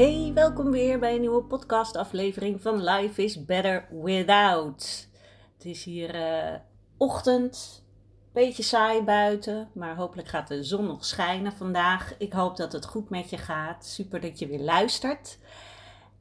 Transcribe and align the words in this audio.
Hey, 0.00 0.30
welkom 0.34 0.70
weer 0.70 0.98
bij 0.98 1.14
een 1.14 1.20
nieuwe 1.20 1.42
podcastaflevering 1.42 2.62
van 2.62 2.84
Life 2.84 3.22
is 3.22 3.44
Better 3.44 3.86
Without. 4.02 5.08
Het 5.54 5.64
is 5.64 5.84
hier 5.84 6.14
uh, 6.14 6.54
ochtend, 6.96 7.84
beetje 8.32 8.62
saai 8.62 9.02
buiten, 9.02 9.68
maar 9.74 9.96
hopelijk 9.96 10.28
gaat 10.28 10.48
de 10.48 10.64
zon 10.64 10.86
nog 10.86 11.04
schijnen 11.04 11.52
vandaag. 11.52 12.14
Ik 12.18 12.32
hoop 12.32 12.56
dat 12.56 12.72
het 12.72 12.84
goed 12.86 13.10
met 13.10 13.30
je 13.30 13.36
gaat. 13.36 13.86
Super 13.86 14.20
dat 14.20 14.38
je 14.38 14.46
weer 14.46 14.60
luistert. 14.60 15.38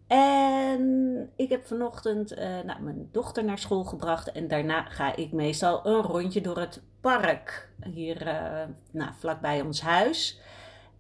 En 0.08 1.30
ik 1.36 1.49
heb 1.49 1.67
vanochtend 1.67 2.31
uh, 2.31 2.39
nou, 2.66 2.81
mijn 2.81 3.09
dochter 3.11 3.43
naar 3.43 3.59
school 3.59 3.83
gebracht 3.83 4.31
en 4.31 4.47
daarna 4.47 4.83
ga 4.83 5.16
ik 5.16 5.31
meestal 5.31 5.86
een 5.86 6.02
rondje 6.02 6.41
door 6.41 6.58
het 6.58 6.81
park 7.02 7.69
hier 7.81 8.27
uh, 8.27 8.64
nou, 8.91 9.11
vlakbij 9.19 9.61
ons 9.61 9.81
huis. 9.81 10.39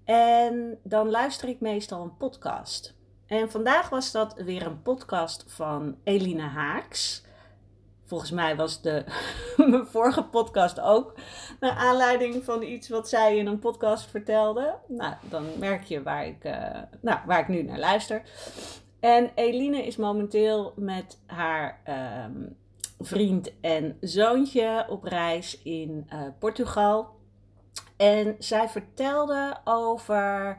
En 0.09 0.79
dan 0.83 1.09
luister 1.09 1.49
ik 1.49 1.59
meestal 1.59 2.01
een 2.01 2.17
podcast. 2.17 2.95
En 3.25 3.51
vandaag 3.51 3.89
was 3.89 4.11
dat 4.11 4.33
weer 4.33 4.65
een 4.65 4.81
podcast 4.81 5.45
van 5.47 5.95
Eline 6.03 6.41
Haaks. 6.41 7.23
Volgens 8.05 8.31
mij 8.31 8.55
was 8.55 8.81
de, 8.81 9.03
mijn 9.57 9.87
vorige 9.87 10.23
podcast 10.23 10.79
ook 10.79 11.13
naar 11.59 11.71
aanleiding 11.71 12.43
van 12.43 12.61
iets 12.61 12.89
wat 12.89 13.09
zij 13.09 13.37
in 13.37 13.47
een 13.47 13.59
podcast 13.59 14.09
vertelde. 14.09 14.75
Nou, 14.87 15.13
dan 15.21 15.45
merk 15.59 15.83
je 15.83 16.03
waar 16.03 16.27
ik, 16.27 16.43
uh, 16.45 16.77
nou, 17.01 17.19
waar 17.25 17.39
ik 17.39 17.47
nu 17.47 17.63
naar 17.63 17.79
luister. 17.79 18.21
En 18.99 19.31
Eline 19.35 19.85
is 19.85 19.95
momenteel 19.95 20.73
met 20.75 21.19
haar 21.25 21.81
um, 22.25 22.57
vriend 22.99 23.51
en 23.61 23.97
zoontje 23.99 24.85
op 24.89 25.03
reis 25.03 25.61
in 25.61 26.09
uh, 26.13 26.21
Portugal. 26.39 27.17
En 27.99 28.35
zij 28.37 28.69
vertelde 28.69 29.57
over 29.63 30.57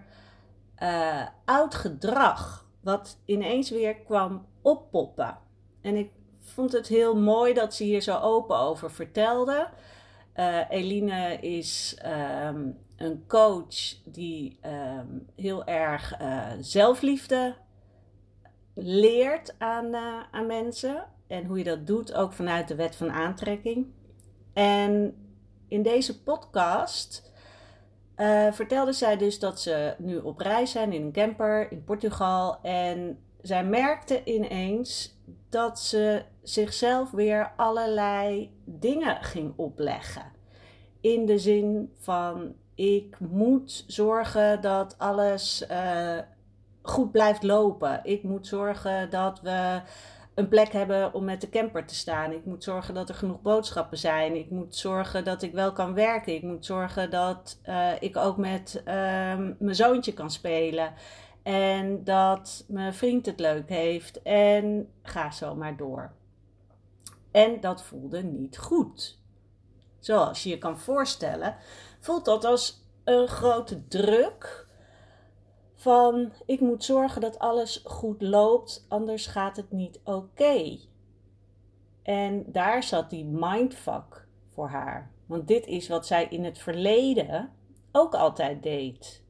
uh, 0.82 1.26
oud 1.44 1.74
gedrag, 1.74 2.66
wat 2.80 3.18
ineens 3.24 3.70
weer 3.70 3.94
kwam 4.00 4.46
oppoppen. 4.62 5.38
En 5.80 5.96
ik 5.96 6.10
vond 6.40 6.72
het 6.72 6.86
heel 6.86 7.16
mooi 7.16 7.54
dat 7.54 7.74
ze 7.74 7.84
hier 7.84 8.00
zo 8.00 8.18
open 8.18 8.58
over 8.58 8.90
vertelde. 8.90 9.68
Uh, 10.36 10.70
Eline 10.70 11.36
is 11.36 11.98
um, 12.06 12.78
een 12.96 13.24
coach 13.26 14.02
die 14.04 14.58
um, 14.66 15.26
heel 15.36 15.64
erg 15.64 16.20
uh, 16.20 16.46
zelfliefde 16.60 17.56
leert 18.74 19.54
aan, 19.58 19.94
aan 20.30 20.46
mensen. 20.46 21.04
En 21.26 21.44
hoe 21.44 21.58
je 21.58 21.64
dat 21.64 21.86
doet, 21.86 22.14
ook 22.14 22.32
vanuit 22.32 22.68
de 22.68 22.74
wet 22.74 22.96
van 22.96 23.10
aantrekking. 23.10 23.86
En 24.52 25.14
in 25.68 25.82
deze 25.82 26.22
podcast 26.22 27.29
uh, 28.20 28.52
vertelde 28.52 28.92
zij 28.92 29.16
dus 29.16 29.38
dat 29.38 29.60
ze 29.60 29.94
nu 29.98 30.16
op 30.16 30.40
reis 30.40 30.70
zijn 30.70 30.92
in 30.92 31.02
een 31.02 31.12
camper 31.12 31.72
in 31.72 31.84
Portugal. 31.84 32.58
En 32.62 33.18
zij 33.40 33.64
merkte 33.64 34.24
ineens 34.24 35.18
dat 35.48 35.80
ze 35.80 36.22
zichzelf 36.42 37.10
weer 37.10 37.52
allerlei 37.56 38.50
dingen 38.64 39.24
ging 39.24 39.52
opleggen. 39.56 40.32
In 41.00 41.26
de 41.26 41.38
zin 41.38 41.92
van: 41.98 42.54
ik 42.74 43.16
moet 43.18 43.84
zorgen 43.86 44.60
dat 44.60 44.94
alles 44.98 45.66
uh, 45.70 46.18
goed 46.82 47.12
blijft 47.12 47.42
lopen. 47.42 48.00
Ik 48.02 48.22
moet 48.22 48.46
zorgen 48.46 49.10
dat 49.10 49.40
we 49.40 49.80
een 50.40 50.48
plek 50.48 50.72
hebben 50.72 51.14
om 51.14 51.24
met 51.24 51.40
de 51.40 51.48
camper 51.48 51.86
te 51.86 51.94
staan. 51.94 52.32
Ik 52.32 52.44
moet 52.44 52.64
zorgen 52.64 52.94
dat 52.94 53.08
er 53.08 53.14
genoeg 53.14 53.42
boodschappen 53.42 53.98
zijn. 53.98 54.36
Ik 54.36 54.50
moet 54.50 54.76
zorgen 54.76 55.24
dat 55.24 55.42
ik 55.42 55.52
wel 55.52 55.72
kan 55.72 55.94
werken. 55.94 56.34
Ik 56.34 56.42
moet 56.42 56.64
zorgen 56.64 57.10
dat 57.10 57.60
uh, 57.68 57.92
ik 58.00 58.16
ook 58.16 58.36
met 58.36 58.76
uh, 58.78 58.84
mijn 59.58 59.74
zoontje 59.74 60.12
kan 60.12 60.30
spelen. 60.30 60.92
En 61.42 62.04
dat 62.04 62.64
mijn 62.68 62.94
vriend 62.94 63.26
het 63.26 63.40
leuk 63.40 63.68
heeft. 63.68 64.22
En 64.22 64.88
ga 65.02 65.30
zo 65.30 65.54
maar 65.54 65.76
door. 65.76 66.12
En 67.30 67.60
dat 67.60 67.82
voelde 67.82 68.22
niet 68.22 68.58
goed. 68.58 69.18
Zoals 69.98 70.42
je 70.42 70.48
je 70.48 70.58
kan 70.58 70.78
voorstellen, 70.78 71.56
voelt 72.00 72.24
dat 72.24 72.44
als 72.44 72.84
een 73.04 73.28
grote 73.28 73.88
druk 73.88 74.68
van 75.80 76.32
ik 76.46 76.60
moet 76.60 76.84
zorgen 76.84 77.20
dat 77.20 77.38
alles 77.38 77.82
goed 77.84 78.22
loopt, 78.22 78.86
anders 78.88 79.26
gaat 79.26 79.56
het 79.56 79.72
niet 79.72 80.00
oké. 80.04 80.78
En 82.02 82.44
daar 82.46 82.82
zat 82.82 83.10
die 83.10 83.24
mindfuck 83.24 84.26
voor 84.48 84.68
haar. 84.68 85.10
Want 85.26 85.48
dit 85.48 85.66
is 85.66 85.88
wat 85.88 86.06
zij 86.06 86.26
in 86.30 86.44
het 86.44 86.58
verleden 86.58 87.50
ook 87.92 88.14
altijd 88.14 88.62
deed. 88.62 89.22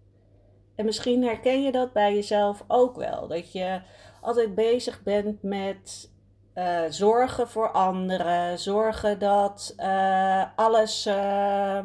En 0.74 0.84
misschien 0.84 1.22
herken 1.22 1.62
je 1.62 1.72
dat 1.72 1.92
bij 1.92 2.14
jezelf 2.14 2.64
ook 2.66 2.96
wel. 2.96 3.28
Dat 3.28 3.52
je 3.52 3.80
altijd 4.20 4.54
bezig 4.54 5.02
bent 5.02 5.42
met 5.42 6.10
uh, 6.54 6.80
zorgen 6.88 7.48
voor 7.48 7.70
anderen. 7.70 8.58
Zorgen 8.58 9.18
dat 9.18 9.74
uh, 9.76 10.44
alles 10.56 11.06
uh, 11.06 11.84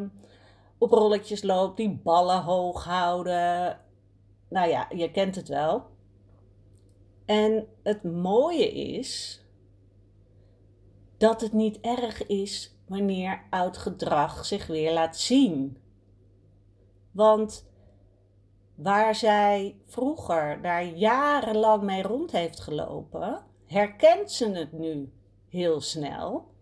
op 0.77 0.91
rolletjes 0.91 1.43
loopt. 1.43 1.77
Die 1.77 1.99
ballen 2.03 2.41
hoog 2.41 2.83
houden 2.83 3.79
nou 4.55 4.69
ja, 4.69 4.87
je 4.95 5.11
kent 5.11 5.35
het 5.35 5.47
wel. 5.47 5.85
En 7.25 7.67
het 7.83 8.03
mooie 8.03 8.71
is 8.71 9.41
dat 11.17 11.41
het 11.41 11.53
niet 11.53 11.79
erg 11.79 12.25
is 12.25 12.75
wanneer 12.87 13.43
oud 13.49 13.77
gedrag 13.77 14.45
zich 14.45 14.67
weer 14.67 14.93
laat 14.93 15.17
zien. 15.17 15.77
Want 17.11 17.67
waar 18.75 19.15
zij 19.15 19.79
vroeger 19.85 20.61
daar 20.61 20.85
jarenlang 20.85 21.83
mee 21.83 22.01
rond 22.01 22.31
heeft 22.31 22.59
gelopen, 22.59 23.45
herkent 23.65 24.31
ze 24.31 24.51
het 24.51 24.71
nu 24.71 25.13
heel 25.49 25.81
snel. 25.81 26.53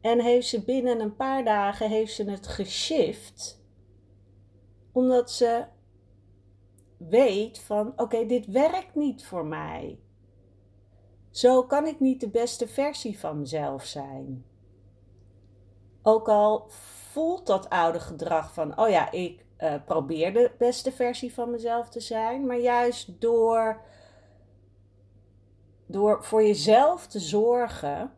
En 0.00 0.20
heeft 0.20 0.48
ze 0.48 0.64
binnen 0.64 1.00
een 1.00 1.16
paar 1.16 1.44
dagen 1.44 1.88
heeft 1.88 2.14
ze 2.14 2.30
het 2.30 2.46
geshift. 2.46 3.62
Omdat 4.92 5.30
ze 5.30 5.72
weet 7.08 7.58
van 7.58 7.92
oké, 7.96 8.26
dit 8.26 8.46
werkt 8.46 8.94
niet 8.94 9.24
voor 9.26 9.46
mij. 9.46 9.98
Zo 11.30 11.64
kan 11.64 11.86
ik 11.86 12.00
niet 12.00 12.20
de 12.20 12.28
beste 12.28 12.68
versie 12.68 13.18
van 13.18 13.38
mezelf 13.38 13.84
zijn. 13.84 14.44
Ook 16.02 16.28
al 16.28 16.64
voelt 17.10 17.46
dat 17.46 17.70
oude 17.70 18.00
gedrag 18.00 18.52
van 18.52 18.78
oh 18.78 18.88
ja, 18.88 19.10
ik 19.10 19.44
uh, 19.58 19.74
probeer 19.84 20.32
de 20.32 20.50
beste 20.58 20.92
versie 20.92 21.34
van 21.34 21.50
mezelf 21.50 21.88
te 21.88 22.00
zijn, 22.00 22.46
maar 22.46 22.58
juist 22.58 23.20
door, 23.20 23.80
door 25.86 26.24
voor 26.24 26.42
jezelf 26.42 27.06
te 27.06 27.20
zorgen 27.20 28.12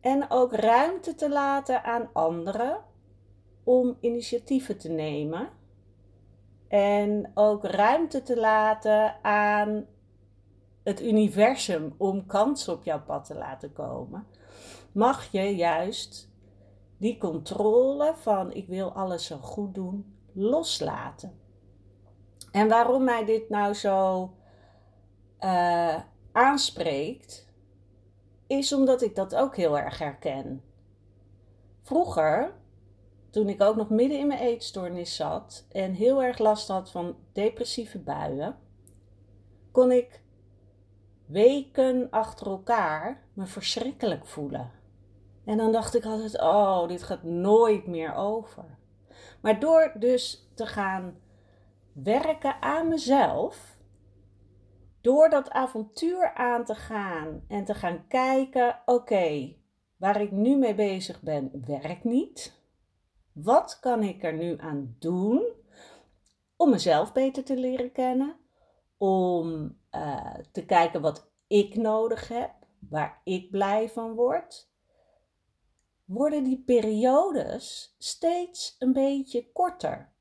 en 0.00 0.30
ook 0.30 0.52
ruimte 0.52 1.14
te 1.14 1.28
laten 1.28 1.84
aan 1.84 2.10
anderen 2.12 2.84
om 3.64 3.96
initiatieven 4.00 4.78
te 4.78 4.88
nemen 4.88 5.48
en 6.68 7.30
ook 7.34 7.64
ruimte 7.64 8.22
te 8.22 8.40
laten 8.40 9.24
aan 9.24 9.86
het 10.82 11.02
universum 11.02 11.94
om 11.96 12.26
kansen 12.26 12.72
op 12.72 12.84
jouw 12.84 13.02
pad 13.02 13.24
te 13.24 13.34
laten 13.34 13.72
komen, 13.72 14.26
mag 14.92 15.30
je 15.30 15.56
juist 15.56 16.30
die 16.98 17.18
controle 17.18 18.14
van 18.16 18.52
ik 18.52 18.66
wil 18.66 18.92
alles 18.92 19.26
zo 19.26 19.36
goed 19.36 19.74
doen 19.74 20.16
loslaten. 20.32 21.40
En 22.52 22.68
waarom 22.68 23.04
mij 23.04 23.24
dit 23.24 23.48
nou 23.48 23.74
zo 23.74 24.30
uh, 25.40 25.96
aanspreekt, 26.32 27.48
is 28.46 28.72
omdat 28.72 29.02
ik 29.02 29.14
dat 29.14 29.34
ook 29.34 29.56
heel 29.56 29.78
erg 29.78 29.98
herken. 29.98 30.62
Vroeger 31.82 32.54
toen 33.30 33.48
ik 33.48 33.60
ook 33.60 33.76
nog 33.76 33.90
midden 33.90 34.18
in 34.18 34.26
mijn 34.26 34.40
eetstoornis 34.40 35.16
zat 35.16 35.66
en 35.72 35.92
heel 35.92 36.22
erg 36.22 36.38
last 36.38 36.68
had 36.68 36.90
van 36.90 37.16
depressieve 37.32 37.98
buien, 37.98 38.56
kon 39.72 39.92
ik 39.92 40.20
weken 41.26 42.06
achter 42.10 42.46
elkaar 42.46 43.24
me 43.32 43.46
verschrikkelijk 43.46 44.26
voelen. 44.26 44.70
En 45.44 45.56
dan 45.56 45.72
dacht 45.72 45.94
ik 45.94 46.04
altijd: 46.04 46.40
oh, 46.40 46.88
dit 46.88 47.02
gaat 47.02 47.22
nooit 47.22 47.86
meer 47.86 48.14
over. 48.14 48.64
Maar 49.40 49.60
door 49.60 49.92
dus 49.98 50.50
te 50.54 50.66
gaan 50.66 51.18
werken 51.92 52.62
aan 52.62 52.88
mezelf, 52.88 53.76
door 55.00 55.28
dat 55.28 55.50
avontuur 55.50 56.34
aan 56.34 56.64
te 56.64 56.74
gaan 56.74 57.44
en 57.48 57.64
te 57.64 57.74
gaan 57.74 58.06
kijken: 58.08 58.80
oké, 58.84 59.54
waar 59.96 60.20
ik 60.20 60.30
nu 60.30 60.56
mee 60.56 60.74
bezig 60.74 61.22
ben, 61.22 61.62
werkt 61.66 62.04
niet. 62.04 62.64
Wat 63.42 63.78
kan 63.80 64.02
ik 64.02 64.22
er 64.22 64.32
nu 64.32 64.56
aan 64.58 64.96
doen 64.98 65.46
om 66.56 66.70
mezelf 66.70 67.12
beter 67.12 67.44
te 67.44 67.56
leren 67.56 67.92
kennen? 67.92 68.36
Om 68.96 69.76
uh, 69.94 70.34
te 70.52 70.64
kijken 70.64 71.00
wat 71.00 71.30
ik 71.46 71.74
nodig 71.74 72.28
heb, 72.28 72.50
waar 72.78 73.20
ik 73.24 73.50
blij 73.50 73.88
van 73.88 74.14
word. 74.14 74.70
Worden 76.04 76.44
die 76.44 76.62
periodes 76.66 77.94
steeds 77.98 78.76
een 78.78 78.92
beetje 78.92 79.52
korter. 79.52 80.12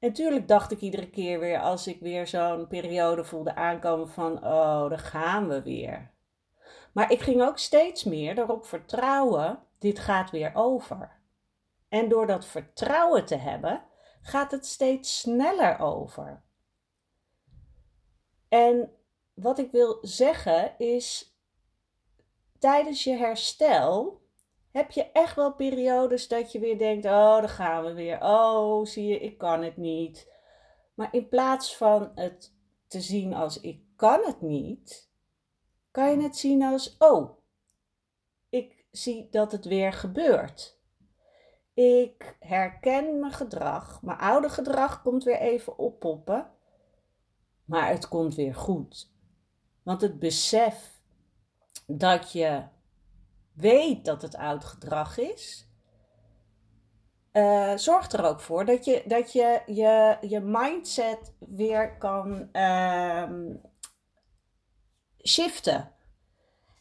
Natuurlijk 0.00 0.48
dacht 0.48 0.70
ik 0.70 0.80
iedere 0.80 1.10
keer 1.10 1.40
weer 1.40 1.60
als 1.60 1.86
ik 1.86 2.00
weer 2.00 2.26
zo'n 2.26 2.66
periode 2.66 3.24
voelde 3.24 3.54
aankomen 3.54 4.08
van, 4.08 4.36
oh, 4.36 4.88
daar 4.88 4.98
gaan 4.98 5.48
we 5.48 5.62
weer. 5.62 6.10
Maar 6.92 7.12
ik 7.12 7.20
ging 7.20 7.42
ook 7.42 7.58
steeds 7.58 8.04
meer 8.04 8.38
erop 8.38 8.66
vertrouwen, 8.66 9.58
dit 9.78 9.98
gaat 9.98 10.30
weer 10.30 10.50
over. 10.54 11.17
En 11.88 12.08
door 12.08 12.26
dat 12.26 12.46
vertrouwen 12.46 13.24
te 13.24 13.36
hebben, 13.36 13.84
gaat 14.22 14.50
het 14.50 14.66
steeds 14.66 15.20
sneller 15.20 15.78
over. 15.78 16.42
En 18.48 18.92
wat 19.34 19.58
ik 19.58 19.70
wil 19.70 19.98
zeggen 20.00 20.78
is, 20.78 21.36
tijdens 22.58 23.04
je 23.04 23.16
herstel 23.16 24.22
heb 24.70 24.90
je 24.90 25.12
echt 25.12 25.36
wel 25.36 25.54
periodes 25.54 26.28
dat 26.28 26.52
je 26.52 26.58
weer 26.58 26.78
denkt, 26.78 27.04
oh, 27.04 27.10
daar 27.10 27.48
gaan 27.48 27.84
we 27.84 27.92
weer. 27.92 28.22
Oh, 28.22 28.84
zie 28.84 29.06
je, 29.06 29.18
ik 29.18 29.38
kan 29.38 29.62
het 29.62 29.76
niet. 29.76 30.32
Maar 30.94 31.08
in 31.14 31.28
plaats 31.28 31.76
van 31.76 32.12
het 32.14 32.54
te 32.86 33.00
zien 33.00 33.34
als 33.34 33.60
ik 33.60 33.82
kan 33.96 34.20
het 34.24 34.40
niet, 34.40 35.10
kan 35.90 36.10
je 36.10 36.22
het 36.22 36.36
zien 36.36 36.62
als, 36.62 36.96
oh, 36.98 37.38
ik 38.48 38.86
zie 38.90 39.28
dat 39.30 39.52
het 39.52 39.64
weer 39.64 39.92
gebeurt. 39.92 40.77
Ik 41.78 42.36
herken 42.40 43.20
mijn 43.20 43.32
gedrag. 43.32 44.02
Mijn 44.02 44.18
oude 44.18 44.48
gedrag 44.48 45.02
komt 45.02 45.24
weer 45.24 45.38
even 45.38 45.78
oppoppen. 45.78 46.50
Maar 47.64 47.88
het 47.88 48.08
komt 48.08 48.34
weer 48.34 48.54
goed. 48.54 49.12
Want 49.82 50.00
het 50.00 50.18
besef 50.18 51.00
dat 51.86 52.32
je 52.32 52.62
weet 53.52 54.04
dat 54.04 54.22
het 54.22 54.36
oud 54.36 54.64
gedrag 54.64 55.18
is, 55.18 55.68
uh, 57.32 57.76
zorgt 57.76 58.12
er 58.12 58.24
ook 58.24 58.40
voor 58.40 58.64
dat 58.64 58.84
je 58.84 59.02
dat 59.06 59.32
je, 59.32 59.62
je, 59.66 60.16
je 60.28 60.40
mindset 60.40 61.34
weer 61.38 61.96
kan 61.96 62.48
uh, 62.52 63.30
shiften. 65.24 65.92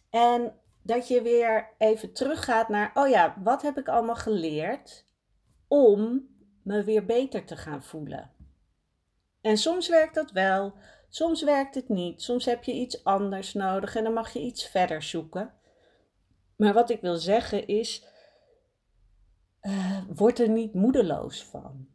En 0.09 0.59
dat 0.87 1.07
je 1.07 1.21
weer 1.21 1.69
even 1.77 2.13
teruggaat 2.13 2.69
naar, 2.69 2.91
oh 2.93 3.07
ja, 3.07 3.35
wat 3.43 3.61
heb 3.61 3.77
ik 3.77 3.87
allemaal 3.87 4.15
geleerd 4.15 5.05
om 5.67 6.27
me 6.63 6.83
weer 6.83 7.05
beter 7.05 7.45
te 7.45 7.57
gaan 7.57 7.83
voelen? 7.83 8.31
En 9.41 9.57
soms 9.57 9.89
werkt 9.89 10.15
dat 10.15 10.31
wel, 10.31 10.73
soms 11.09 11.43
werkt 11.43 11.75
het 11.75 11.89
niet, 11.89 12.21
soms 12.21 12.45
heb 12.45 12.63
je 12.63 12.73
iets 12.73 13.03
anders 13.03 13.53
nodig 13.53 13.95
en 13.95 14.03
dan 14.03 14.13
mag 14.13 14.33
je 14.33 14.39
iets 14.39 14.67
verder 14.67 15.03
zoeken. 15.03 15.53
Maar 16.55 16.73
wat 16.73 16.89
ik 16.89 17.01
wil 17.01 17.15
zeggen 17.15 17.67
is, 17.67 18.05
uh, 19.61 20.01
word 20.15 20.39
er 20.39 20.49
niet 20.49 20.73
moedeloos 20.73 21.43
van. 21.43 21.87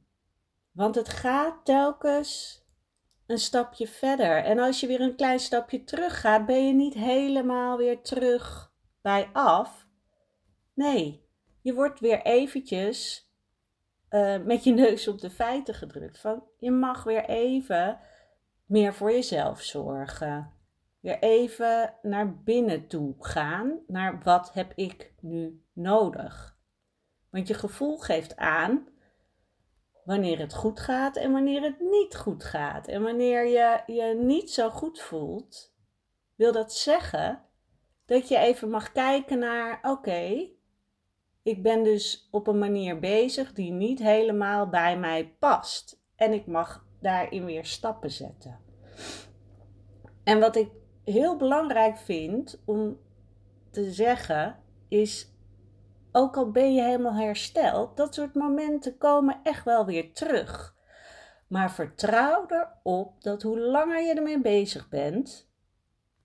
Want 0.73 0.95
het 0.95 1.09
gaat 1.09 1.65
telkens 1.65 2.63
een 3.27 3.39
stapje 3.39 3.87
verder. 3.87 4.45
En 4.45 4.59
als 4.59 4.81
je 4.81 4.87
weer 4.87 5.01
een 5.01 5.17
klein 5.17 5.41
stapje 5.41 5.85
terug 5.85 6.21
gaat, 6.21 6.47
ben 6.47 6.67
je 6.67 6.75
niet 6.75 6.95
helemaal 6.95 7.77
weer 7.77 8.03
terug 8.03 8.72
bij 9.03 9.31
af. 9.33 9.87
Nee, 10.75 11.27
je 11.61 11.75
wordt 11.75 12.01
weer 12.01 12.23
eventjes 12.23 13.31
uh, 14.11 14.39
met 14.39 14.65
je 14.65 14.73
neus 14.73 15.09
op 15.09 15.21
de 15.21 15.31
feiten 15.31 15.75
gedrukt. 15.75 16.19
Van 16.19 16.45
je 16.59 16.71
mag 16.71 17.05
weer 17.05 17.25
even 17.25 18.01
meer 18.67 18.95
voor 18.95 19.13
jezelf 19.13 19.61
zorgen. 19.61 20.53
Weer 21.01 21.19
even 21.19 21.95
naar 22.03 22.43
binnen 22.43 22.87
toe 22.87 23.15
gaan. 23.19 23.79
Naar 23.87 24.21
wat 24.23 24.53
heb 24.53 24.73
ik 24.75 25.13
nu 25.21 25.65
nodig? 25.73 26.57
Want 27.31 27.49
je 27.49 27.55
gevoel 27.55 27.99
geeft 27.99 28.37
aan 28.37 28.89
wanneer 30.05 30.39
het 30.39 30.55
goed 30.55 30.81
gaat 30.81 31.17
en 31.17 31.33
wanneer 31.33 31.63
het 31.63 31.81
niet 31.81 32.17
goed 32.17 32.45
gaat. 32.45 32.89
En 32.89 33.03
wanneer 33.03 33.47
je 33.47 33.83
je 33.95 34.15
niet 34.23 34.51
zo 34.51 34.71
goed 34.71 35.01
voelt, 35.01 35.75
wil 36.35 36.53
dat 36.53 36.73
zeggen 36.73 37.45
dat 38.13 38.29
je 38.29 38.39
even 38.39 38.71
mag 38.71 38.93
kijken 38.93 39.39
naar: 39.39 39.79
oké, 39.83 40.49
ik 41.43 41.63
ben 41.63 41.83
dus 41.83 42.29
op 42.31 42.47
een 42.47 42.59
manier 42.59 42.99
bezig 42.99 43.53
die 43.53 43.73
niet 43.73 43.99
helemaal 43.99 44.69
bij 44.69 44.99
mij 44.99 45.35
past. 45.39 46.03
En 46.17 46.33
ik 46.33 46.47
mag 46.47 46.87
daarin 47.01 47.45
weer 47.45 47.65
stappen 47.65 48.11
zetten. 48.11 48.59
En 50.25 50.41
wat 50.41 50.57
ik 50.57 50.71
heel 51.05 51.37
belangrijk 51.37 51.97
vind 51.97 52.63
om 52.65 52.99
te 53.71 53.93
zeggen 53.93 54.59
is. 54.89 55.31
Ook 56.15 56.37
al 56.37 56.51
ben 56.51 56.75
je 56.75 56.83
helemaal 56.83 57.15
hersteld, 57.15 57.97
dat 57.97 58.15
soort 58.15 58.35
momenten 58.35 58.99
komen 58.99 59.41
echt 59.43 59.65
wel 59.65 59.87
weer 59.87 60.13
terug. 60.13 60.77
Maar 61.49 61.73
vertrouw 61.73 62.47
erop 62.49 63.23
dat 63.23 63.43
hoe 63.43 63.61
langer 63.61 64.03
je 64.03 64.15
ermee 64.15 64.41
bezig 64.41 64.89
bent, 64.89 65.51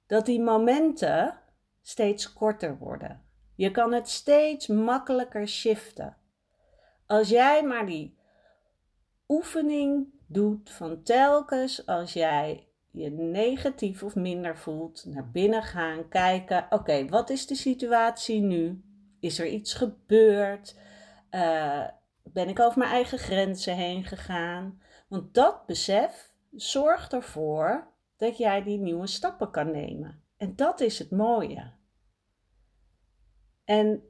dat 0.07 0.25
die 0.25 0.41
momenten 0.41 1.39
steeds 1.87 2.33
korter 2.33 2.77
worden. 2.77 3.21
Je 3.55 3.71
kan 3.71 3.93
het 3.93 4.09
steeds 4.09 4.67
makkelijker 4.67 5.47
shiften. 5.47 6.17
Als 7.05 7.29
jij 7.29 7.63
maar 7.63 7.85
die 7.85 8.17
oefening 9.27 10.07
doet 10.25 10.69
van 10.69 11.03
telkens 11.03 11.85
als 11.85 12.13
jij 12.13 12.67
je 12.91 13.09
negatief 13.11 14.03
of 14.03 14.15
minder 14.15 14.57
voelt, 14.57 15.05
naar 15.05 15.31
binnen 15.31 15.63
gaan, 15.63 16.07
kijken: 16.07 16.65
oké, 16.69 17.07
wat 17.07 17.29
is 17.29 17.47
de 17.47 17.55
situatie 17.55 18.41
nu? 18.41 18.83
Is 19.19 19.39
er 19.39 19.47
iets 19.47 19.73
gebeurd? 19.73 20.75
Uh, 21.31 21.87
ben 22.23 22.49
ik 22.49 22.59
over 22.59 22.79
mijn 22.79 22.91
eigen 22.91 23.17
grenzen 23.17 23.75
heen 23.75 24.03
gegaan? 24.03 24.81
Want 25.07 25.33
dat 25.33 25.65
besef 25.65 26.35
zorgt 26.51 27.13
ervoor 27.13 27.87
dat 28.17 28.37
jij 28.37 28.63
die 28.63 28.79
nieuwe 28.79 29.07
stappen 29.07 29.51
kan 29.51 29.71
nemen. 29.71 30.26
En 30.37 30.55
dat 30.55 30.79
is 30.79 30.99
het 30.99 31.11
mooie. 31.11 31.71
En 33.65 34.03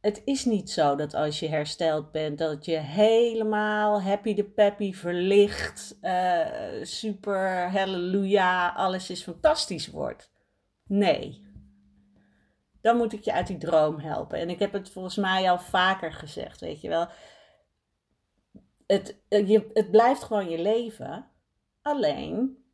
het 0.00 0.22
is 0.24 0.44
niet 0.44 0.70
zo 0.70 0.96
dat 0.96 1.14
als 1.14 1.40
je 1.40 1.48
hersteld 1.48 2.12
bent, 2.12 2.38
dat 2.38 2.64
je 2.64 2.76
helemaal 2.76 4.02
happy 4.02 4.34
de 4.34 4.44
peppy, 4.44 4.92
verlicht, 4.92 5.98
uh, 6.02 6.46
super, 6.82 7.70
halleluja, 7.70 8.68
alles 8.68 9.10
is 9.10 9.22
fantastisch 9.22 9.86
wordt. 9.86 10.30
Nee. 10.86 11.46
Dan 12.80 12.96
moet 12.96 13.12
ik 13.12 13.24
je 13.24 13.32
uit 13.32 13.46
die 13.46 13.58
droom 13.58 13.98
helpen. 13.98 14.38
En 14.38 14.50
ik 14.50 14.58
heb 14.58 14.72
het 14.72 14.90
volgens 14.90 15.16
mij 15.16 15.50
al 15.50 15.58
vaker 15.58 16.12
gezegd, 16.12 16.60
weet 16.60 16.80
je 16.80 16.88
wel. 16.88 17.08
Het, 18.86 19.22
eh, 19.28 19.48
je, 19.48 19.70
het 19.72 19.90
blijft 19.90 20.22
gewoon 20.22 20.48
je 20.48 20.62
leven. 20.62 21.30
Alleen 21.82 22.64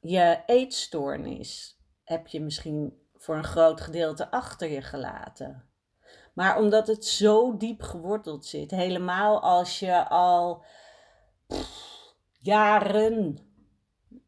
je 0.00 0.42
eetstoornis 0.46 1.80
heb 2.04 2.26
je 2.26 2.40
misschien 2.40 3.06
voor 3.16 3.36
een 3.36 3.44
groot 3.44 3.80
gedeelte 3.80 4.30
achter 4.30 4.70
je 4.70 4.82
gelaten. 4.82 5.68
Maar 6.34 6.58
omdat 6.58 6.86
het 6.86 7.04
zo 7.04 7.56
diep 7.56 7.82
geworteld 7.82 8.46
zit, 8.46 8.70
helemaal 8.70 9.40
als 9.42 9.78
je 9.78 10.08
al 10.08 10.64
jaren 12.38 13.38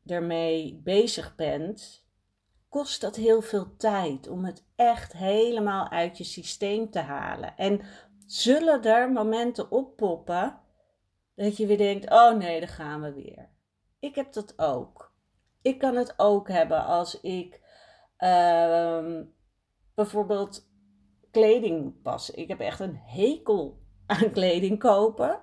ermee 0.06 0.80
bezig 0.84 1.34
bent, 1.34 2.04
kost 2.68 3.00
dat 3.00 3.16
heel 3.16 3.42
veel 3.42 3.76
tijd 3.76 4.28
om 4.28 4.44
het 4.44 4.64
echt 4.76 5.12
helemaal 5.12 5.88
uit 5.88 6.18
je 6.18 6.24
systeem 6.24 6.90
te 6.90 6.98
halen. 6.98 7.56
En 7.56 7.80
zullen 8.26 8.82
er 8.82 9.12
momenten 9.12 9.70
oppoppen 9.70 10.60
dat 11.34 11.56
je 11.56 11.66
weer 11.66 11.78
denkt: 11.78 12.10
oh 12.10 12.32
nee, 12.32 12.60
daar 12.60 12.68
gaan 12.68 13.00
we 13.00 13.12
weer. 13.12 13.48
Ik 13.98 14.14
heb 14.14 14.32
dat 14.32 14.58
ook. 14.58 15.09
Ik 15.62 15.78
kan 15.78 15.96
het 15.96 16.14
ook 16.16 16.48
hebben 16.48 16.84
als 16.84 17.20
ik 17.20 17.60
uh, 18.18 19.20
bijvoorbeeld 19.94 20.68
kleding 21.30 22.02
passen. 22.02 22.36
Ik 22.36 22.48
heb 22.48 22.60
echt 22.60 22.80
een 22.80 22.96
hekel 22.96 23.78
aan 24.06 24.30
kleding 24.32 24.78
kopen. 24.78 25.40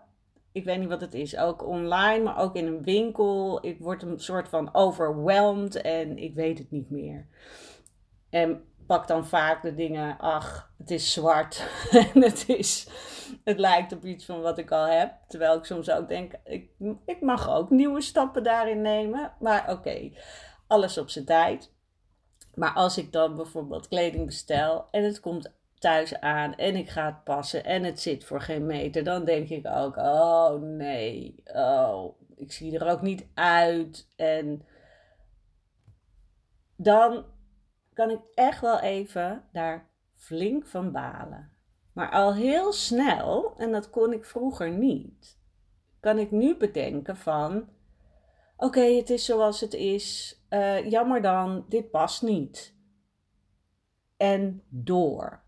Ik 0.52 0.64
weet 0.64 0.80
niet 0.80 0.90
wat 0.90 1.02
het 1.02 1.14
is. 1.14 1.38
Ook 1.38 1.68
online, 1.68 2.24
maar 2.24 2.38
ook 2.38 2.56
in 2.56 2.68
een 2.68 2.84
winkel. 2.84 3.66
Ik 3.66 3.80
word 3.80 4.04
een 4.04 4.20
soort 4.20 4.50
van 4.50 4.74
overwhelmed 4.74 5.82
en 5.82 6.18
ik 6.18 6.34
weet 6.34 6.58
het 6.58 6.72
niet 6.72 6.90
meer. 6.90 7.28
En 8.30 8.64
pak 8.88 9.08
dan 9.08 9.28
vaak 9.28 9.62
de 9.62 9.76
dingen, 9.76 10.18
ach, 10.20 10.72
het 10.78 10.92
is 10.92 11.14
zwart 11.14 11.68
en 12.14 12.22
het, 12.22 12.50
is, 12.50 12.88
het 13.44 13.60
lijkt 13.60 13.94
op 13.94 14.06
iets 14.06 14.26
van 14.26 14.42
wat 14.42 14.58
ik 14.58 14.72
al 14.72 14.86
heb. 14.86 15.14
Terwijl 15.28 15.58
ik 15.58 15.64
soms 15.66 15.90
ook 15.90 16.08
denk, 16.08 16.34
ik, 16.44 16.70
ik 17.06 17.22
mag 17.22 17.50
ook 17.50 17.70
nieuwe 17.70 18.02
stappen 18.02 18.44
daarin 18.44 18.82
nemen. 18.82 19.34
Maar 19.40 19.72
oké, 19.72 20.12
alles 20.68 20.98
op 20.98 21.10
zijn 21.10 21.26
tijd. 21.26 21.76
Maar 22.54 22.74
als 22.74 22.98
ik 22.98 23.12
dan 23.12 23.36
bijvoorbeeld 23.36 23.88
kleding 23.88 24.26
bestel 24.26 24.88
en 24.92 25.04
het 25.04 25.20
komt 25.20 25.56
thuis 25.80 26.20
aan 26.20 26.56
en 26.56 26.76
ik 26.76 26.90
ga 26.90 27.06
het 27.06 27.24
passen 27.24 27.64
en 27.64 27.84
het 27.84 28.00
zit 28.00 28.26
voor 28.26 28.42
geen 28.42 28.66
meter, 28.66 29.04
dan 29.04 29.26
denk 29.26 29.50
ik 29.50 29.68
ook, 29.68 29.98
oh 29.98 30.62
nee, 30.62 31.44
oh, 31.46 32.20
ik 32.36 32.52
zie 32.52 32.80
er 32.80 32.92
ook 32.92 33.02
niet 33.02 33.28
uit. 33.34 34.10
En 34.16 34.66
dan 36.76 37.26
kan 37.98 38.10
ik 38.10 38.20
echt 38.34 38.62
wel 38.62 38.80
even 38.80 39.44
daar 39.52 39.90
flink 40.14 40.68
van 40.68 40.92
balen. 40.92 41.52
Maar 41.94 42.12
al 42.12 42.34
heel 42.34 42.74
snel, 42.74 43.54
en 43.58 43.72
dat 43.72 43.90
kon 43.90 44.14
ik 44.14 44.26
vroeger 44.26 44.72
niet, 44.72 45.40
kan 46.00 46.20
ik 46.20 46.32
nu 46.32 46.58
bedenken 46.58 47.18
van, 47.18 47.70
oké, 48.58 48.82
het 48.82 49.10
is 49.10 49.26
zoals 49.26 49.62
het 49.62 49.74
is, 49.74 50.40
uh, 50.50 50.90
jammer 50.90 51.22
dan, 51.22 51.66
dit 51.70 51.92
past 51.92 52.22
niet. 52.22 52.76
En 54.18 54.64
door. 54.70 55.44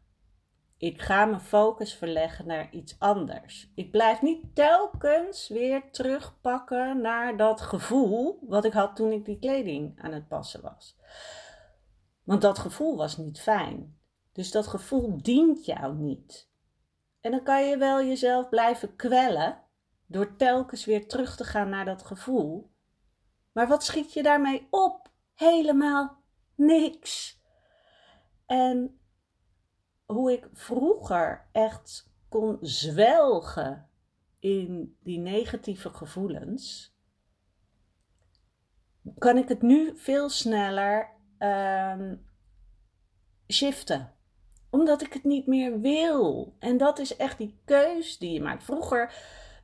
Ik 0.77 1.01
ga 1.01 1.25
mijn 1.25 1.41
focus 1.41 1.93
verleggen 1.93 2.47
naar 2.47 2.71
iets 2.71 2.95
anders. 2.99 3.71
Ik 3.75 3.91
blijf 3.91 4.21
niet 4.21 4.55
telkens 4.55 5.47
weer 5.47 5.91
terugpakken 5.91 7.01
naar 7.01 7.37
dat 7.37 7.61
gevoel 7.61 8.39
wat 8.41 8.65
ik 8.65 8.73
had 8.73 8.95
toen 8.95 9.11
ik 9.11 9.25
die 9.25 9.39
kleding 9.39 10.01
aan 10.01 10.11
het 10.11 10.27
passen 10.27 10.61
was. 10.61 10.97
Want 12.29 12.41
dat 12.41 12.59
gevoel 12.59 12.95
was 12.95 13.17
niet 13.17 13.39
fijn. 13.39 13.99
Dus 14.31 14.51
dat 14.51 14.67
gevoel 14.67 15.21
dient 15.21 15.65
jou 15.65 15.95
niet. 15.95 16.49
En 17.21 17.31
dan 17.31 17.43
kan 17.43 17.67
je 17.67 17.77
wel 17.77 18.03
jezelf 18.03 18.49
blijven 18.49 18.95
kwellen 18.95 19.63
door 20.05 20.35
telkens 20.35 20.85
weer 20.85 21.07
terug 21.07 21.35
te 21.35 21.43
gaan 21.43 21.69
naar 21.69 21.85
dat 21.85 22.05
gevoel. 22.05 22.71
Maar 23.51 23.67
wat 23.67 23.83
schiet 23.83 24.13
je 24.13 24.23
daarmee 24.23 24.67
op? 24.69 25.11
Helemaal 25.33 26.23
niks. 26.55 27.41
En 28.45 28.99
hoe 30.05 30.31
ik 30.31 30.49
vroeger 30.53 31.49
echt 31.51 32.11
kon 32.27 32.57
zwelgen 32.61 33.89
in 34.39 34.97
die 35.03 35.19
negatieve 35.19 35.89
gevoelens, 35.89 36.95
kan 39.17 39.37
ik 39.37 39.47
het 39.47 39.61
nu 39.61 39.97
veel 39.97 40.29
sneller 40.29 41.17
um, 41.39 42.25
shiften. 43.47 44.13
Omdat 44.69 45.01
ik 45.01 45.13
het 45.13 45.23
niet 45.23 45.47
meer 45.47 45.79
wil. 45.79 46.55
En 46.59 46.77
dat 46.77 46.99
is 46.99 47.15
echt 47.15 47.37
die 47.37 47.59
keus 47.65 48.17
die 48.17 48.31
je 48.33 48.41
maakt. 48.41 48.63
Vroeger 48.63 49.13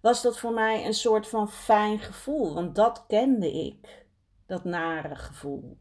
was 0.02 0.22
dat 0.22 0.40
voor 0.40 0.54
mij 0.54 0.86
een 0.86 0.94
soort 0.94 1.28
van 1.28 1.50
fijn 1.50 2.00
gevoel, 2.00 2.54
want 2.54 2.76
dat 2.76 3.06
kende 3.08 3.52
ik, 3.52 4.08
dat 4.46 4.64
nare 4.64 5.16
gevoel. 5.16 5.78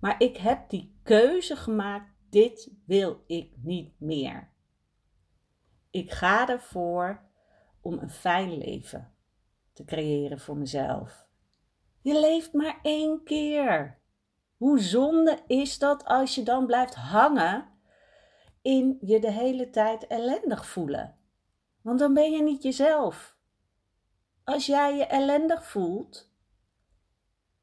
Maar 0.00 0.14
ik 0.20 0.36
heb 0.36 0.70
die 0.70 0.98
keuze 1.02 1.56
gemaakt, 1.56 2.10
dit 2.30 2.70
wil 2.86 3.24
ik 3.26 3.52
niet 3.56 3.92
meer. 3.98 4.50
Ik 5.90 6.10
ga 6.12 6.48
ervoor 6.48 7.22
om 7.80 7.98
een 7.98 8.10
fijn 8.10 8.58
leven 8.58 9.14
te 9.72 9.84
creëren 9.84 10.40
voor 10.40 10.56
mezelf. 10.56 11.28
Je 12.02 12.20
leeft 12.20 12.52
maar 12.52 12.78
één 12.82 13.24
keer. 13.24 13.99
Hoe 14.60 14.80
zonde 14.80 15.38
is 15.46 15.78
dat 15.78 16.04
als 16.04 16.34
je 16.34 16.42
dan 16.42 16.66
blijft 16.66 16.94
hangen 16.94 17.68
in 18.62 18.98
je 19.00 19.20
de 19.20 19.30
hele 19.30 19.70
tijd 19.70 20.06
ellendig 20.06 20.66
voelen? 20.66 21.18
Want 21.82 21.98
dan 21.98 22.14
ben 22.14 22.32
je 22.32 22.42
niet 22.42 22.62
jezelf. 22.62 23.38
Als 24.44 24.66
jij 24.66 24.96
je 24.96 25.06
ellendig 25.06 25.66
voelt, 25.66 26.32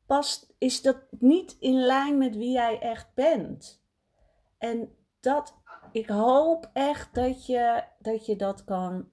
past, 0.06 0.56
is 0.58 0.82
dat 0.82 0.98
niet 1.12 1.56
in 1.60 1.80
lijn 1.80 2.18
met 2.18 2.36
wie 2.36 2.52
jij 2.52 2.80
echt 2.80 3.14
bent. 3.14 3.84
En 4.58 4.96
dat, 5.20 5.62
ik 5.92 6.08
hoop 6.08 6.70
echt 6.74 7.16
dat 7.16 7.46
je 7.46 7.84
dat, 8.00 8.26
je 8.26 8.36
dat 8.36 8.64
kan 8.64 9.10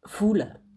voelen. 0.00 0.67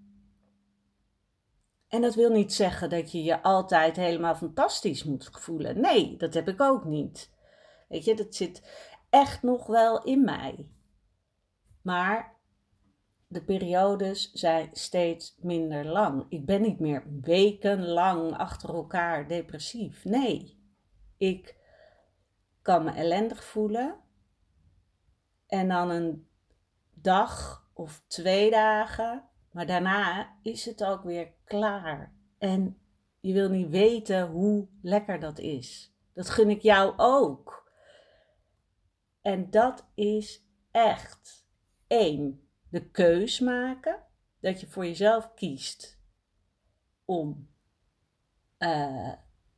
En 1.92 2.02
dat 2.02 2.16
wil 2.16 2.30
niet 2.30 2.54
zeggen 2.54 2.90
dat 2.90 3.12
je 3.12 3.24
je 3.24 3.42
altijd 3.42 3.96
helemaal 3.96 4.36
fantastisch 4.36 5.04
moet 5.04 5.30
voelen. 5.32 5.82
Nee, 5.82 6.18
dat 6.18 6.34
heb 6.34 6.48
ik 6.48 6.62
ook 6.62 6.86
niet. 6.86 7.32
Weet 7.88 8.06
je, 8.06 8.16
dat 8.16 8.36
zit 8.36 8.62
echt 9.10 9.44
nog 9.44 9.68
wel 9.68 10.04
in 10.04 10.24
mij. 10.24 10.70
Maar 11.82 12.36
de 13.28 13.44
periodes 13.44 14.32
zijn 14.32 14.70
steeds 14.72 15.38
minder 15.42 15.86
lang. 15.86 16.26
Ik 16.30 16.46
ben 16.46 16.62
niet 16.62 16.80
meer 16.80 17.04
wekenlang 17.22 18.38
achter 18.38 18.70
elkaar 18.70 19.28
depressief. 19.28 20.06
Nee, 20.06 20.60
ik 21.18 21.58
kan 22.62 22.84
me 22.84 22.92
ellendig 22.92 23.44
voelen. 23.44 23.96
En 25.48 25.68
dan 25.68 25.90
een 25.90 26.28
dag 26.94 27.66
of 27.74 28.04
twee 28.08 28.52
dagen 28.52 29.30
maar 29.52 29.66
daarna 29.66 30.36
is 30.42 30.66
het 30.66 30.84
ook 30.84 31.04
weer 31.04 31.34
klaar. 31.44 32.14
En 32.38 32.78
je 33.20 33.34
wil 33.34 33.50
niet 33.50 33.70
weten 33.70 34.28
hoe 34.28 34.68
lekker 34.82 35.20
dat 35.20 35.40
is. 35.40 35.96
Dat 36.14 36.30
gun 36.30 36.50
ik 36.50 36.62
jou 36.62 36.94
ook. 36.98 37.72
En 39.22 39.50
dat 39.50 39.88
is 39.96 40.46
echt 40.72 41.48
één, 41.88 42.50
de 42.70 42.90
keus 42.90 43.40
maken. 43.40 44.04
Dat 44.40 44.62
je 44.62 44.68
voor 44.68 44.86
jezelf 44.86 45.34
kiest 45.34 46.00
om 47.06 47.50
uh, 48.60 49.14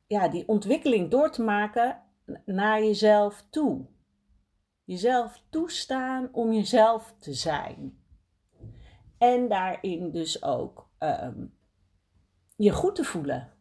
ja, 0.07 0.27
die 0.27 0.47
ontwikkeling 0.47 1.11
door 1.11 1.31
te 1.31 1.41
maken 1.41 2.03
naar 2.45 2.83
jezelf 2.83 3.45
toe. 3.49 3.87
Jezelf 4.83 5.43
toestaan 5.49 6.29
om 6.33 6.53
jezelf 6.53 7.13
te 7.19 7.33
zijn. 7.33 8.02
En 9.23 9.47
daarin 9.47 10.11
dus 10.11 10.43
ook 10.43 10.89
ehm, 10.97 11.45
je 12.55 12.71
goed 12.71 12.95
te 12.95 13.03
voelen. 13.03 13.53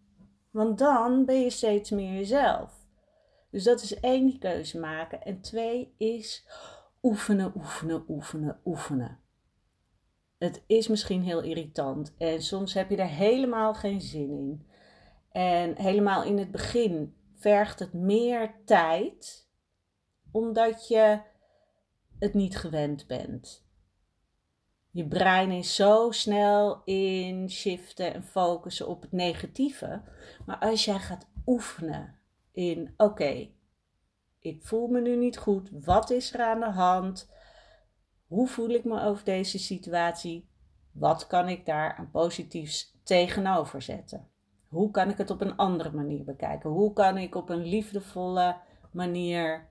Want 0.50 0.78
dan 0.78 1.24
ben 1.24 1.40
je 1.40 1.50
steeds 1.50 1.90
meer 1.90 2.12
jezelf. 2.12 2.72
Dus 3.50 3.64
dat 3.64 3.82
is 3.82 4.00
één, 4.00 4.38
keuze 4.38 4.78
maken. 4.78 5.22
En 5.22 5.40
twee 5.40 5.94
is 5.96 6.46
oefenen, 7.02 7.52
oefenen, 7.56 8.04
oefenen, 8.08 8.60
oefenen. 8.64 9.18
Het 10.38 10.62
is 10.66 10.88
misschien 10.88 11.22
heel 11.22 11.42
irritant 11.42 12.14
en 12.18 12.42
soms 12.42 12.74
heb 12.74 12.90
je 12.90 12.96
er 12.96 13.06
helemaal 13.08 13.74
geen 13.74 14.00
zin 14.00 14.30
in. 14.30 14.66
En 15.30 15.76
helemaal 15.76 16.24
in 16.24 16.38
het 16.38 16.50
begin 16.50 17.16
vergt 17.34 17.78
het 17.78 17.92
meer 17.92 18.54
tijd, 18.64 19.48
omdat 20.30 20.88
je 20.88 21.20
het 22.18 22.34
niet 22.34 22.56
gewend 22.56 23.06
bent. 23.06 23.70
Je 24.94 25.08
brein 25.08 25.50
is 25.50 25.74
zo 25.74 26.10
snel 26.10 26.82
in 26.84 27.50
shiften 27.50 28.14
en 28.14 28.24
focussen 28.24 28.88
op 28.88 29.02
het 29.02 29.12
negatieve. 29.12 30.02
Maar 30.46 30.58
als 30.58 30.84
jij 30.84 30.98
gaat 30.98 31.26
oefenen 31.46 32.18
in: 32.52 32.94
oké, 32.96 33.48
ik 34.38 34.62
voel 34.62 34.86
me 34.86 35.00
nu 35.00 35.16
niet 35.16 35.38
goed. 35.38 35.70
Wat 35.84 36.10
is 36.10 36.34
er 36.34 36.40
aan 36.40 36.60
de 36.60 36.70
hand? 36.70 37.30
Hoe 38.26 38.48
voel 38.48 38.68
ik 38.68 38.84
me 38.84 39.02
over 39.02 39.24
deze 39.24 39.58
situatie? 39.58 40.48
Wat 40.92 41.26
kan 41.26 41.48
ik 41.48 41.66
daar 41.66 41.94
aan 41.94 42.10
positiefs 42.10 42.98
tegenover 43.02 43.82
zetten? 43.82 44.28
Hoe 44.68 44.90
kan 44.90 45.10
ik 45.10 45.18
het 45.18 45.30
op 45.30 45.40
een 45.40 45.56
andere 45.56 45.90
manier 45.90 46.24
bekijken? 46.24 46.70
Hoe 46.70 46.92
kan 46.92 47.18
ik 47.18 47.34
op 47.34 47.48
een 47.48 47.64
liefdevolle 47.64 48.56
manier 48.90 49.68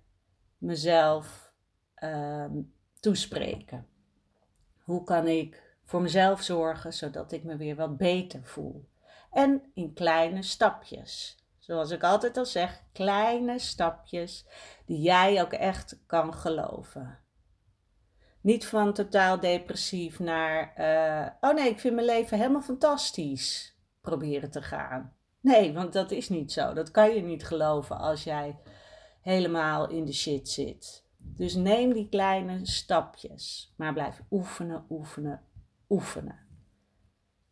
mezelf 0.58 1.54
ehm, 1.96 2.62
toespreken? 3.00 3.90
Hoe 4.91 5.03
kan 5.03 5.27
ik 5.27 5.75
voor 5.83 6.01
mezelf 6.01 6.41
zorgen 6.41 6.93
zodat 6.93 7.31
ik 7.31 7.43
me 7.43 7.55
weer 7.55 7.75
wat 7.75 7.98
beter 7.98 8.43
voel? 8.43 8.89
En 9.31 9.71
in 9.74 9.93
kleine 9.93 10.43
stapjes. 10.43 11.38
Zoals 11.60 11.91
ik 11.91 12.03
altijd 12.03 12.38
al 12.38 12.45
zeg, 12.45 12.83
kleine 12.93 13.60
stapjes 13.60 14.45
die 14.86 15.00
jij 15.01 15.41
ook 15.41 15.53
echt 15.53 16.00
kan 16.05 16.33
geloven. 16.33 17.19
Niet 18.41 18.65
van 18.65 18.93
totaal 18.93 19.39
depressief 19.39 20.19
naar, 20.19 20.74
uh, 20.77 21.50
oh 21.50 21.55
nee, 21.55 21.69
ik 21.69 21.79
vind 21.79 21.95
mijn 21.95 22.07
leven 22.07 22.38
helemaal 22.38 22.62
fantastisch 22.62 23.77
proberen 24.01 24.51
te 24.51 24.62
gaan. 24.62 25.15
Nee, 25.39 25.74
want 25.74 25.93
dat 25.93 26.12
is 26.12 26.29
niet 26.29 26.51
zo. 26.51 26.74
Dat 26.74 26.91
kan 26.91 27.13
je 27.13 27.21
niet 27.21 27.45
geloven 27.45 27.98
als 27.98 28.24
jij 28.24 28.60
helemaal 29.21 29.89
in 29.89 30.05
de 30.05 30.13
shit 30.13 30.50
zit. 30.50 31.00
Dus 31.24 31.56
neem 31.56 31.94
die 31.94 32.10
kleine 32.10 32.66
stapjes, 32.66 33.74
maar 33.78 33.94
blijf 33.94 34.22
oefenen, 34.32 34.86
oefenen, 34.90 35.42
oefenen. 35.90 36.40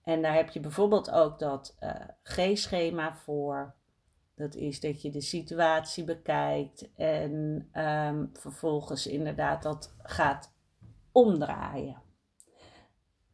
En 0.04 0.22
daar 0.22 0.34
heb 0.34 0.50
je 0.50 0.60
bijvoorbeeld 0.60 1.12
ook 1.12 1.40
dat 1.40 1.78
uh, 1.80 1.92
G-schema 2.24 3.16
voor. 3.16 3.76
Dat 4.36 4.56
is 4.56 4.80
dat 4.80 5.02
je 5.02 5.12
de 5.12 5.22
situatie 5.22 6.04
bekijkt 6.04 6.94
en 6.96 7.68
ehm, 7.72 8.26
vervolgens 8.34 9.08
inderdaad 9.08 9.64
dat 9.64 9.96
gaat 9.98 10.54
omdraaien. 11.12 12.02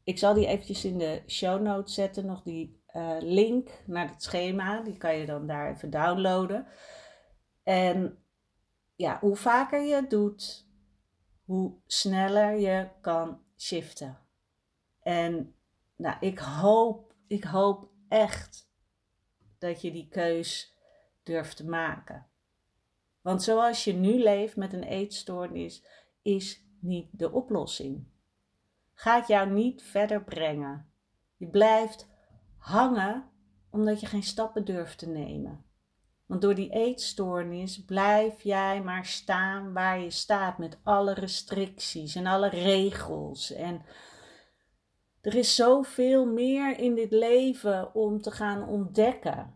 Ik 0.04 0.18
zal 0.18 0.34
die 0.34 0.48
eventjes 0.48 0.86
in 0.86 0.98
de 0.98 1.24
show 1.28 1.62
notes 1.62 1.94
zetten, 1.94 2.26
nog 2.26 2.44
die 2.44 2.82
uh, 2.96 3.16
link 3.20 3.70
naar 3.86 4.10
het 4.10 4.24
schema. 4.24 4.82
Die 4.82 4.98
kan 4.98 5.18
je 5.18 5.26
dan 5.26 5.48
daar 5.48 5.72
even 5.72 5.90
downloaden. 5.90 6.68
En 7.64 8.18
ja, 8.96 9.20
hoe 9.20 9.36
vaker 9.36 9.82
je 9.82 9.94
het 9.94 10.10
doet, 10.10 10.68
hoe 11.46 11.74
sneller 11.86 12.60
je 12.60 12.90
kan 13.02 13.42
shiften. 13.58 14.18
En 15.00 15.56
nou, 15.96 16.18
ik 16.20 16.40
hoop, 16.40 17.14
ik 17.28 17.44
hoop 17.44 17.90
echt 18.08 18.70
dat 19.58 19.82
je 19.82 19.92
die 19.92 20.08
keus 20.08 20.76
durft 21.24 21.58
te 21.58 21.66
maken. 21.66 22.28
Want 23.22 23.44
zoals 23.44 23.84
je 23.84 23.94
nu 23.94 24.24
leeft 24.24 24.56
met 24.56 24.74
een 24.74 24.84
eetstoornis, 24.84 25.86
is 26.22 26.64
niet 26.80 27.08
de 27.12 27.32
oplossing. 27.32 28.08
Gaat 28.94 29.28
jou 29.28 29.52
niet 29.52 29.84
verder 29.84 30.24
brengen. 30.24 30.90
Je 31.38 31.48
blijft 31.48 32.08
hangen 32.58 33.30
omdat 33.70 34.00
je 34.00 34.06
geen 34.06 34.24
stappen 34.24 34.66
durft 34.66 34.98
te 34.98 35.08
nemen. 35.08 35.65
Want 36.26 36.42
door 36.42 36.56
die 36.56 36.70
eetstoornis 36.70 37.86
blijf 37.86 38.42
jij 38.42 38.84
maar 38.84 39.06
staan 39.06 39.74
waar 39.74 40.00
je 40.00 40.12
staat 40.12 40.58
met 40.58 40.80
alle 40.84 41.14
restricties 41.14 42.16
en 42.16 42.26
alle 42.26 42.50
regels. 42.50 43.52
En 43.52 43.82
er 45.22 45.36
is 45.36 45.56
zoveel 45.56 46.26
meer 46.26 46.80
in 46.80 46.96
dit 46.96 47.12
leven 47.12 47.96
om 47.96 48.22
te 48.22 48.32
gaan 48.32 48.68
ontdekken. 48.68 49.56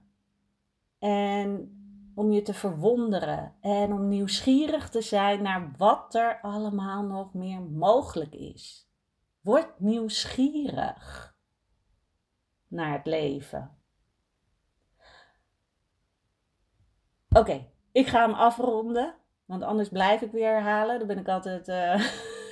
En 1.00 1.74
om 2.16 2.32
je 2.32 2.42
te 2.42 2.54
verwonderen 2.54 3.56
en 3.62 3.94
om 3.94 4.08
nieuwsgierig 4.08 4.90
te 4.90 5.02
zijn 5.02 5.42
naar 5.42 5.74
wat 5.78 6.16
er 6.16 6.40
allemaal 6.42 7.04
nog 7.04 7.34
meer 7.34 7.62
mogelijk 7.62 8.34
is. 8.34 8.90
Word 9.42 9.80
nieuwsgierig 9.80 11.36
naar 12.68 12.94
het 12.98 13.06
leven. 13.06 13.79
Oké, 17.36 17.68
ik 17.92 18.08
ga 18.08 18.26
hem 18.26 18.34
afronden, 18.34 19.16
want 19.46 19.64
anders 19.64 19.90
blijf 19.90 20.22
ik 20.22 20.32
weer 20.32 20.52
herhalen. 20.52 20.98
Daar 20.98 21.08
ben 21.08 21.18
ik 21.18 21.28
altijd 21.28 21.68
uh, 21.68 22.12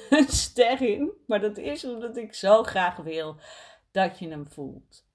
een 0.20 0.28
ster 0.28 0.82
in. 0.82 1.12
Maar 1.28 1.42
dat 1.42 1.58
is 1.58 1.86
omdat 1.86 2.18
ik 2.18 2.34
zo 2.34 2.64
graag 2.64 2.96
wil 2.96 3.36
dat 3.92 4.20
je 4.20 4.30
hem 4.30 4.48
voelt. 4.52 5.06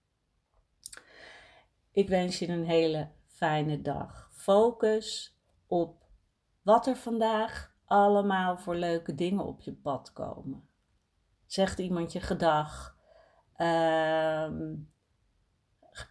Ik 1.93 2.09
wens 2.09 2.39
je 2.39 2.49
een 2.49 2.67
hele 2.67 3.09
fijne 3.27 3.81
dag. 3.81 4.31
Focus 4.33 5.39
op 5.67 6.03
wat 6.63 6.87
er 6.87 6.97
vandaag 6.97 7.75
allemaal 7.85 8.57
voor 8.57 8.75
leuke 8.75 9.15
dingen 9.15 9.45
op 9.45 9.61
je 9.61 9.73
pad 9.73 10.13
komen. 10.13 10.69
Zegt 11.47 11.79
iemand 11.79 12.13
je 12.13 12.21
gedag? 12.21 12.97
Ehm, 13.57 14.75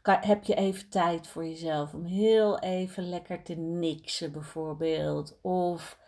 heb 0.03 0.43
je 0.43 0.55
even 0.55 0.89
tijd 0.89 1.27
voor 1.27 1.45
jezelf 1.45 1.93
om 1.93 2.05
heel 2.05 2.59
even 2.59 3.09
lekker 3.09 3.43
te 3.43 3.53
niksen 3.55 4.31
bijvoorbeeld? 4.31 5.39
Of 5.41 5.99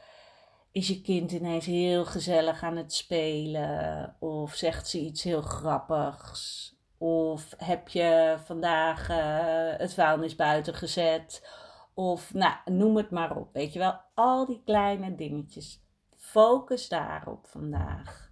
is 0.72 0.88
je 0.88 1.02
kind 1.02 1.32
ineens 1.32 1.66
heel 1.66 2.06
gezellig 2.06 2.64
aan 2.64 2.76
het 2.78 2.94
spelen? 2.94 4.16
Of 4.20 4.54
zegt 4.54 4.88
ze 4.88 5.00
iets 5.00 5.24
heel 5.24 5.42
grappigs? 5.42 6.72
Of 6.98 7.54
heb 7.58 7.88
je 7.88 8.38
vandaag 8.46 9.10
uh, 9.10 9.80
het 9.80 9.94
vuilnis 9.94 10.36
buiten 10.36 10.74
gezet? 10.74 11.48
Of 11.94 12.34
nou, 12.34 12.56
noem 12.66 12.98
het 12.98 13.10
maar 13.10 13.38
op. 13.38 13.54
Weet 13.54 13.74
je 13.74 13.80
wel, 13.80 14.00
al 14.14 14.46
die 14.46 14.62
kleine 14.66 15.16
dingetjes. 15.16 15.84
Focus 16.16 16.90
daarop 16.90 17.48
vandaag. 17.48 18.32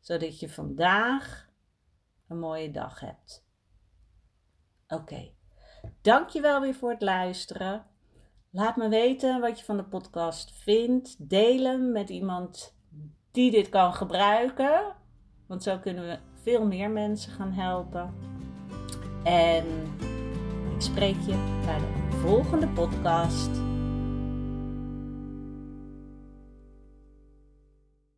Zodat 0.00 0.40
je 0.40 0.48
vandaag 0.48 1.48
een 2.28 2.38
mooie 2.38 2.70
dag 2.70 3.00
hebt. 3.00 3.43
Oké. 4.94 5.02
Okay. 5.02 5.34
Dankjewel 6.02 6.60
weer 6.60 6.74
voor 6.74 6.90
het 6.90 7.02
luisteren. 7.02 7.86
Laat 8.50 8.76
me 8.76 8.88
weten 8.88 9.40
wat 9.40 9.58
je 9.58 9.64
van 9.64 9.76
de 9.76 9.84
podcast 9.84 10.52
vindt. 10.62 11.28
Deel 11.28 11.64
hem 11.64 11.92
met 11.92 12.10
iemand 12.10 12.76
die 13.30 13.50
dit 13.50 13.68
kan 13.68 13.94
gebruiken. 13.94 14.94
Want 15.46 15.62
zo 15.62 15.78
kunnen 15.78 16.06
we 16.06 16.18
veel 16.42 16.66
meer 16.66 16.90
mensen 16.90 17.32
gaan 17.32 17.52
helpen. 17.52 18.14
En 19.24 19.66
ik 20.74 20.80
spreek 20.80 21.20
je 21.20 21.60
bij 21.64 21.78
de 21.78 22.16
volgende 22.16 22.68
podcast. 22.68 23.73